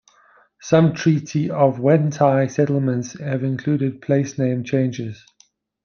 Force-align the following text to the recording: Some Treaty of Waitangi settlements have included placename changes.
Some 0.61 0.93
Treaty 0.93 1.51
of 1.51 1.77
Waitangi 1.77 2.49
settlements 2.49 3.19
have 3.19 3.43
included 3.43 4.01
placename 4.01 4.65
changes. 4.65 5.23